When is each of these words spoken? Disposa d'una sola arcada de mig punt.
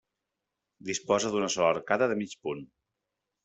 Disposa 0.87 1.31
d'una 1.35 1.51
sola 1.57 1.69
arcada 1.77 2.11
de 2.13 2.21
mig 2.25 2.37
punt. 2.47 2.69